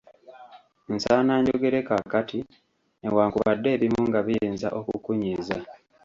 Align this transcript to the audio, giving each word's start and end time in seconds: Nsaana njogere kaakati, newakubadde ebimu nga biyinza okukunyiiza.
Nsaana 0.95 1.33
njogere 1.41 1.79
kaakati, 1.87 2.39
newakubadde 3.01 3.67
ebimu 3.75 4.01
nga 4.09 4.19
biyinza 4.27 4.67
okukunyiiza. 4.79 5.57